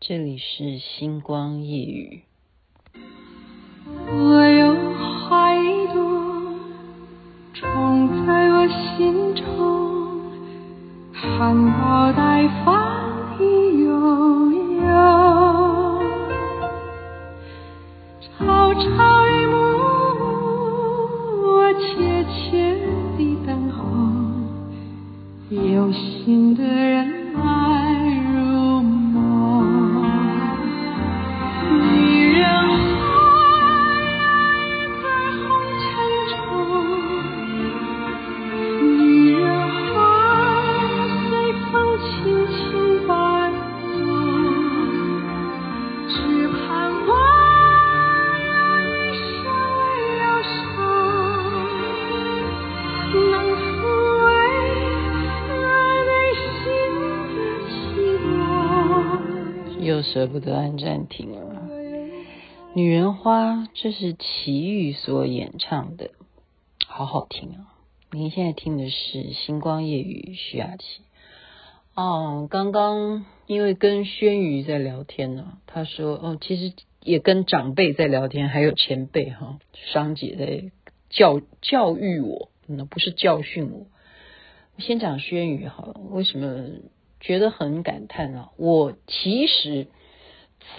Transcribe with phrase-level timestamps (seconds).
[0.00, 2.22] 这里是星光夜雨。
[4.06, 4.76] 我有
[5.28, 6.00] 花一朵，
[7.52, 9.42] 种在我心中，
[11.12, 13.90] 含苞待放的悠
[14.86, 14.88] 悠，
[18.22, 19.56] 朝朝与暮
[20.14, 20.22] 暮，
[21.42, 22.78] 我切切
[23.16, 23.82] 地等候，
[25.50, 26.47] 有心
[60.18, 61.68] 舍不得按暂停了。
[62.74, 66.10] 女人花，这是齐豫所演唱的，
[66.88, 67.78] 好好听啊！
[68.10, 71.02] 您现在听的是星光夜雨徐雅琪。
[71.94, 76.74] 哦，刚刚因为跟轩宇在聊天呢，他说哦，其实
[77.04, 79.60] 也跟长辈在聊天，还有前辈哈，
[79.92, 80.72] 商姐在
[81.10, 83.86] 教教育我，那不是教训我。
[84.80, 86.70] 先讲轩宇好了，为什么？
[87.20, 88.50] 觉得很感叹啊！
[88.56, 89.88] 我其实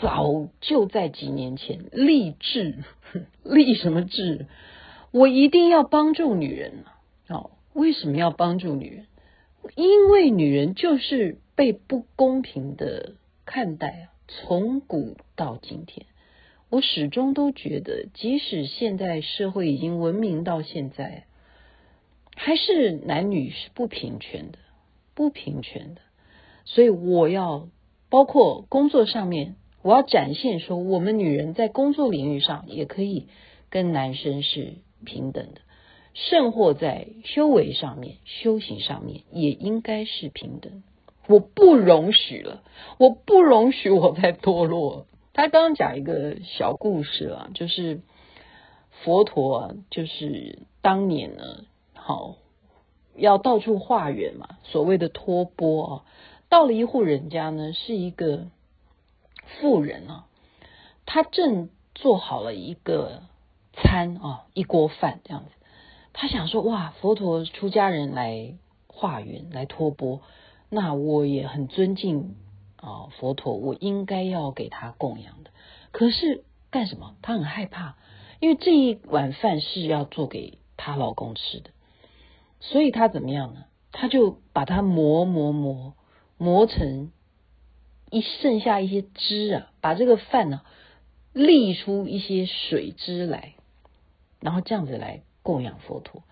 [0.00, 2.84] 早就在几年前立志，
[3.42, 4.46] 立什么志？
[5.10, 6.84] 我一定要帮助女人
[7.26, 7.34] 啊！
[7.34, 9.06] 哦，为什么要帮助女人？
[9.74, 14.12] 因为女人就是被不公平的看待啊！
[14.28, 16.06] 从古到今天，
[16.70, 21.24] 我始终都觉得，即使现在社会已经文明到现在，
[22.36, 24.58] 还是男女是不平权的，
[25.14, 26.02] 不平权的。
[26.66, 27.68] 所以我要
[28.10, 29.56] 包括工作上面，
[29.88, 33.26] 我要展现说，我们女人在工作领域上也可以
[33.70, 35.62] 跟男生是平等的，
[36.12, 40.82] 甚或在修为上面、修行上面也应该是平等。
[41.26, 42.62] 我不容许了，
[42.98, 45.06] 我不容许我再堕落。
[45.32, 48.02] 他刚刚讲一个小故事啊，就是
[48.90, 52.36] 佛陀啊，就是当年呢，好
[53.16, 56.04] 要到处化缘嘛，所谓的托钵啊。
[56.50, 58.48] 到了一户人家呢，是一个
[59.60, 60.26] 妇人啊，
[61.06, 63.22] 她正做好了一个
[63.72, 65.50] 餐啊，一锅饭这样子。
[66.12, 68.54] 她想说：哇，佛陀出家人来
[68.86, 70.20] 化缘，来托钵，
[70.68, 72.36] 那我也很尊敬
[72.76, 75.50] 啊佛陀，我应该要给他供养的。
[75.90, 77.16] 可是干什么？
[77.22, 77.96] 她很害怕，
[78.40, 81.70] 因为这一碗饭是要做给她老公吃的，
[82.60, 83.64] 所以她怎么样呢？
[83.92, 85.94] 她就把它磨磨磨。
[86.40, 87.10] 磨成
[88.10, 90.62] 一剩下一些汁啊，把这个饭呢
[91.34, 93.54] 沥出一些水汁来，
[94.40, 96.22] 然后这样子来供养佛陀，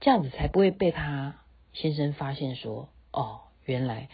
[0.00, 1.36] 这样子才不会被他
[1.72, 4.08] 先生发现说，哦，原来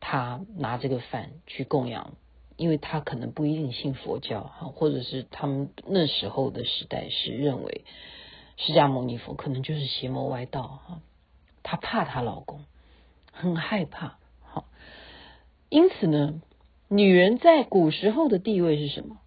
[0.00, 2.14] 他拿这个饭去供养，
[2.56, 7.84] 因为他可能不一定信佛教哈，或者是他们那时候的时代是认为
[8.56, 11.00] 释迦牟尼佛可能就是邪魔歪道哈，
[11.62, 12.64] 他怕她老公，
[13.30, 14.18] 很害怕。
[15.76, 16.40] 因此呢，
[16.88, 19.18] 女人在古时候的地位是什么？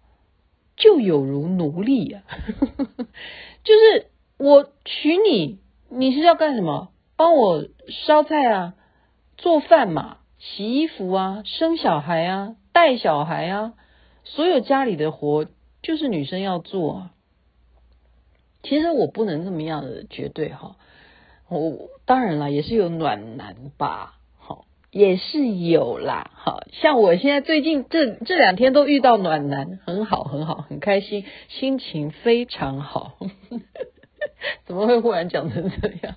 [0.76, 2.24] 就有如奴隶啊，
[3.62, 5.60] 就是我娶你，
[5.90, 6.90] 你是要干什么？
[7.16, 8.74] 帮我烧菜啊，
[9.38, 13.74] 做饭嘛，洗衣服啊，生小孩啊，带小孩啊，
[14.24, 15.46] 所有家里的活
[15.82, 17.14] 就是女生要做啊。
[18.64, 20.74] 其实我不能这么样的绝对哈，
[21.48, 24.16] 我当然了，也是有暖男吧。
[24.90, 33.16] 也是有啦，好像我现在最近这这两天都遇到暖男，很好很好，很开心，心情非常好。
[34.66, 36.16] 怎么会忽然讲成这样？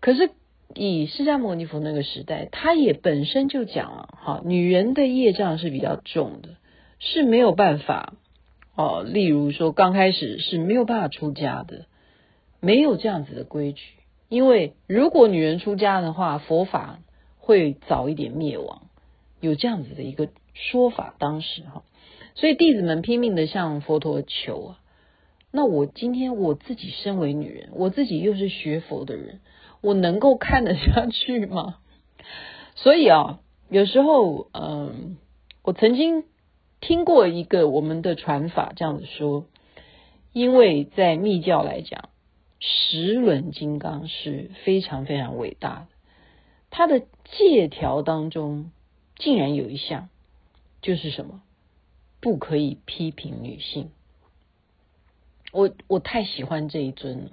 [0.00, 0.30] 可是
[0.74, 6.50] 以释迦牟尼佛那个时代，他也本身就讲了，哈，女人的业障是比较重的，
[6.98, 8.12] 是没有办法
[8.76, 9.02] 哦。
[9.06, 11.86] 例如说，刚开始是没有办法出家的，
[12.60, 13.82] 没有这样子的规矩，
[14.28, 16.98] 因为如果女人出家的话，佛法。
[17.50, 18.82] 会早一点灭亡，
[19.40, 21.16] 有这样子的一个说法。
[21.18, 21.82] 当时哈，
[22.36, 24.78] 所以弟子们拼命的向佛陀求啊。
[25.50, 29.40] 那我今天我自己身为女人，我自己又是学佛的人，
[29.80, 31.78] 我能够看得下去吗？
[32.76, 35.16] 所以啊，有时候嗯，
[35.64, 36.22] 我曾经
[36.80, 39.44] 听过一个我们的传法这样子说，
[40.32, 42.10] 因为在密教来讲，
[42.60, 45.89] 十轮金刚是非常非常伟大的。
[46.70, 48.70] 他的借条当中，
[49.16, 50.08] 竟然有一项
[50.80, 51.42] 就是什么？
[52.20, 53.90] 不可以批评女性。
[55.52, 57.30] 我我太喜欢这一尊了，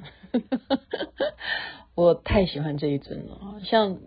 [1.93, 3.59] 我太喜欢这一尊了。
[3.65, 3.97] 像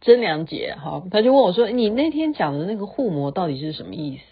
[0.00, 4.22] 真良姐哈，她就问我说：“你那天讲的那个护摩到底是什么意思？”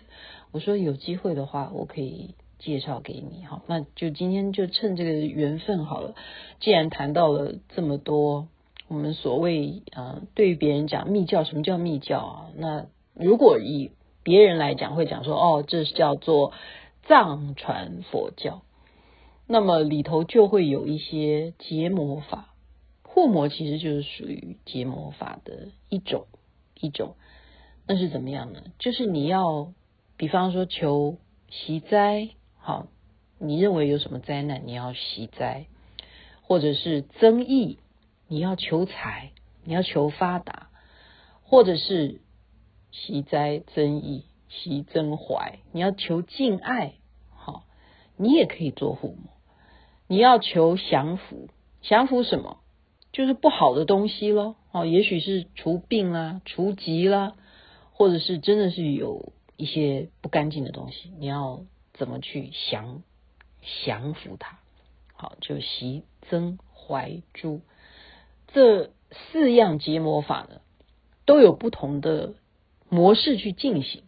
[0.50, 6.14] 我说：“有机会的话，我可以介绍给你。”好，那就今天就趁这个缘分好了。
[6.58, 8.48] 既然谈到了这么多，
[8.88, 12.50] 我们所谓啊、对于别人讲密教，什么叫密教啊？
[12.56, 13.92] 那如果以
[14.22, 16.52] 别人来讲，会讲说：“哦，这是叫做
[17.02, 18.62] 藏传佛教。”
[19.48, 22.54] 那么里头就会有一些结魔法，
[23.02, 26.26] 护魔其实就是属于结魔法的一种
[26.80, 27.14] 一种。
[27.86, 28.62] 那是怎么样呢？
[28.80, 29.72] 就是你要，
[30.16, 31.18] 比方说求
[31.48, 32.88] 息灾，好，
[33.38, 35.66] 你认为有什么灾难，你要息灾，
[36.42, 37.78] 或者是增益，
[38.28, 39.32] 你要求财，
[39.64, 40.68] 你要求发达，
[41.42, 42.20] 或者是
[42.90, 46.94] 息灾增益，息增怀，你要求敬爱，
[47.34, 47.64] 好，
[48.16, 49.32] 你也可以做护摩。
[50.08, 51.48] 你要求降服，
[51.82, 52.58] 降服什么？
[53.12, 54.56] 就是不好的东西咯。
[54.72, 57.34] 哦，也许是除病啦、除疾啦，
[57.92, 61.64] 或者是真的是有一些不干净的东西，你要
[61.94, 63.02] 怎么去降
[63.84, 64.58] 降服它？
[65.14, 67.62] 好，就息增怀诛
[68.52, 70.60] 这四样结魔法呢，
[71.24, 72.34] 都有不同的
[72.88, 74.02] 模式去进行。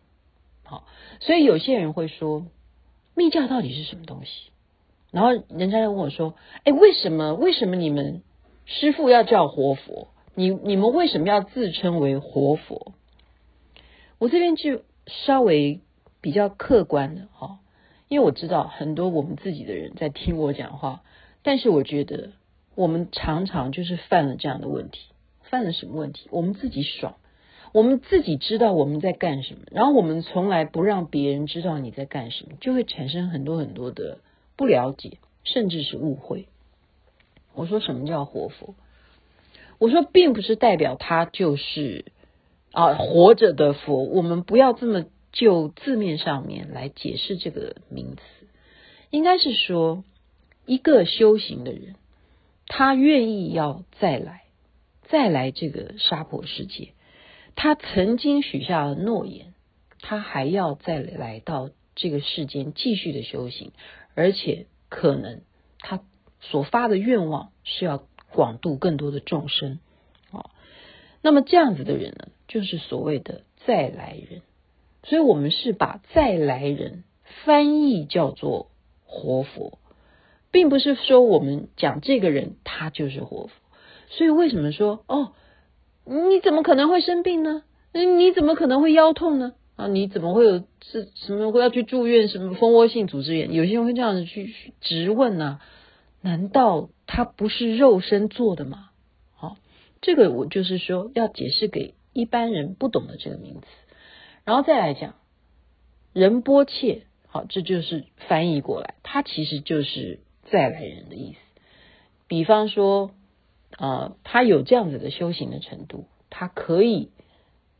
[0.65, 0.87] 好，
[1.21, 2.47] 所以有些人会说，
[3.15, 4.51] 密教到底是什么东西？
[5.11, 7.35] 然后人家就问我说：“哎，为什么？
[7.35, 8.23] 为什么你们
[8.67, 10.09] 师父要叫活佛？
[10.35, 12.93] 你你们为什么要自称为活佛？”
[14.19, 15.81] 我这边就稍微
[16.21, 17.61] 比较客观的哈，
[18.09, 21.03] 因为我知道很多我们自己的人在听我讲话，
[21.43, 22.33] 但是我觉得
[22.79, 25.01] 我们常常就是犯了这样的问题，
[25.43, 26.29] 犯了什么问题？
[26.31, 27.17] 我们自己爽，
[27.73, 34.19] 我们自己知道我们在干什么，然后我们从来不让别人知道你在干什么，就会产生很多很多的。
[34.55, 36.47] 不了解，甚至是误会。
[37.53, 38.77] 我说什么叫活佛？
[39.79, 42.05] 我说并不是代表他就是
[42.71, 44.05] 啊活着的佛。
[44.05, 48.23] 我们不要这么就字面上面来解释这个名词，
[49.11, 50.05] 应该是说
[50.65, 51.97] 一个修行的人，
[52.69, 54.45] 他愿意要再来，
[55.09, 56.93] 再来这个娑婆世界。
[57.57, 59.55] 他曾经许下了诺言，
[60.01, 63.73] 他还要再来到这个世间继续的修行。
[64.15, 65.43] 而且可能
[65.79, 66.01] 他
[66.41, 69.79] 所发的愿望是要广度更多的众生
[70.31, 70.51] 啊，
[71.23, 74.43] 那么这样子的人呢，就是所谓的再来人。
[75.05, 77.05] 所以我们是把再来人
[77.45, 78.71] 翻译叫做
[79.05, 79.79] 活佛，
[80.59, 83.51] 并不是说我们讲这个人他就是活佛。
[84.09, 85.35] 所以为什么说哦，
[86.05, 87.63] 你怎么可能会生病呢？
[87.93, 89.53] 你怎么可能会腰痛呢？
[89.77, 92.27] 啊，你怎么会有是什么会要去住院？
[92.27, 93.53] 什么蜂窝性组织炎？
[93.53, 95.61] 有些人会这样子去质问呢、啊？
[96.23, 98.91] 难道他不是肉身做的吗？
[99.37, 99.59] 好，
[100.01, 103.67] 这个我就是说要解释给一般人不懂的这个名词，
[104.45, 105.15] 然后再来讲
[106.13, 110.19] 仁波切，好，这就是翻译过来，它其实就是
[110.51, 111.39] 再来人的意思。
[112.27, 113.13] 比方说，
[113.77, 117.11] 啊、他有这样子的修行的程度，他可以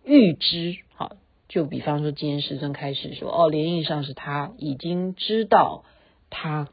[0.05, 1.17] 预知，好。
[1.49, 5.83] 就比方说，今天师尊开始说，哦，联谊上是他已经知道
[6.29, 6.69] 他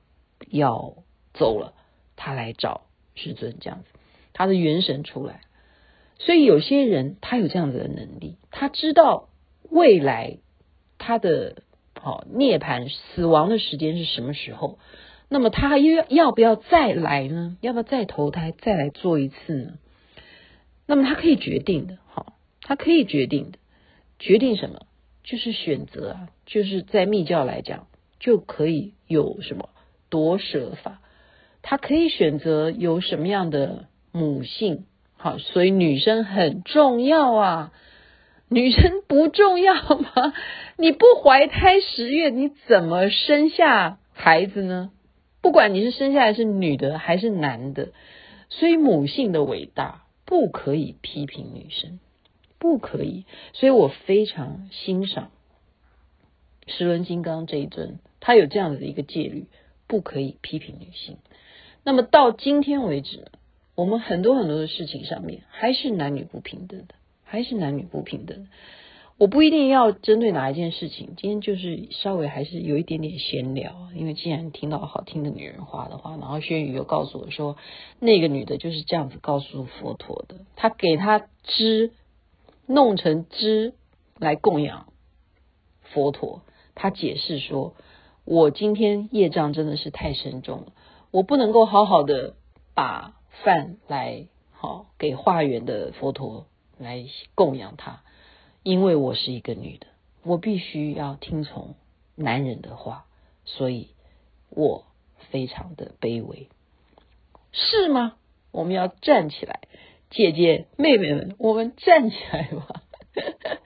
[0.49, 0.95] 要
[1.33, 1.73] 走了，
[2.17, 2.81] 他来找
[3.15, 3.85] 师尊这样子，
[4.33, 5.39] 他的元神出来。
[6.19, 9.29] 所以有些人他有这样子的能力，他知道
[9.69, 10.39] 未来
[10.97, 11.63] 他的
[11.97, 14.77] 好、哦、涅槃死亡的时间是什么时候，
[15.29, 17.57] 那么他又要不要再来呢？
[17.61, 19.73] 要不要再投胎再来做一次呢？
[20.85, 23.57] 那么他可以决定的，好、他可以决定的。
[24.19, 24.81] 决定什么？
[25.23, 27.87] 就是选择啊，就是在密教来讲，
[28.19, 29.69] 就可以有什么
[30.09, 31.01] 夺舍法，
[31.63, 34.85] 他可以选择有什么样的母性，
[35.17, 37.73] 好，所以女生很重要啊，
[38.47, 40.33] 女生不重要吗？
[40.77, 44.91] 你不怀胎十月，你怎么生下孩子呢？
[45.45, 47.89] 不管你是生下来是女的还是男的，
[48.49, 51.99] 所以母性的伟大不可以批评女生。
[52.57, 55.29] 不可以，所以我非常欣赏
[56.65, 59.45] 十轮金刚这一尊，他有这样子的一个戒律，
[59.85, 61.17] 不可以批评女性。
[61.83, 63.27] 那么到今天为止，
[63.75, 68.47] 我们很多很多的事情上面还是男女不平等的，还是男女不平等。
[69.17, 77.57] 我不一定要针对哪一件事情，今天就是稍微还是有一点点闲聊，因为既然听到好听的女人话的话，然后轩宇又告诉我说，
[77.99, 81.91] 那个女的就是这样子告诉佛陀的，他给他知。
[82.67, 83.75] 弄成汁
[84.17, 84.87] 来供养
[85.81, 86.41] 佛陀，
[86.73, 87.75] 他解释说
[88.25, 90.73] ：“我今天业障真的是太深重了，
[91.11, 92.33] 我不能够好好的
[92.73, 96.47] 把饭来好给化缘的佛陀
[96.79, 97.05] 来
[97.35, 98.01] 供养他，
[98.65, 99.85] 因为我是一个女的，
[100.23, 101.75] 我必须要听从
[102.15, 103.05] 男人的话，
[103.43, 103.89] 所以
[104.49, 104.87] 我
[105.29, 106.49] 非常的卑微，
[107.51, 108.15] 是吗？
[108.51, 109.59] 我们要站起来，
[110.09, 112.81] 姐姐妹妹们，我们站起来吧。”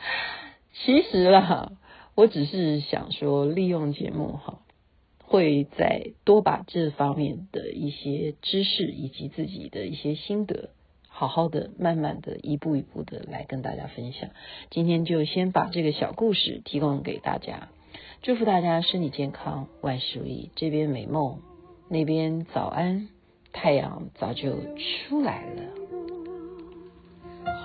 [0.84, 1.72] 其实啦，
[2.14, 4.60] 我只是想说，利用节目哈，
[5.24, 10.72] 会再多把这方面的一些知识以及自己的一些心得，
[11.20, 14.30] 好好的、慢慢的、一步一步的来跟大家分享。
[14.70, 17.68] 今天就先把这个小故事提供给大家，
[18.22, 20.50] 祝福大家身体健康，万事如意。
[20.56, 21.40] 这边美梦，
[21.90, 23.10] 那边早安，
[23.52, 24.52] 太阳早就
[25.08, 25.64] 出来了。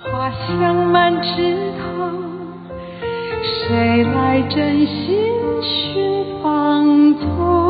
[0.02, 2.10] 花香满枝头。
[3.68, 7.63] 谁来真心寻芳踪？